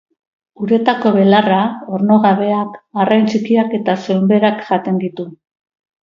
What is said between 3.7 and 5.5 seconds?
eta soinberak jaten ditu.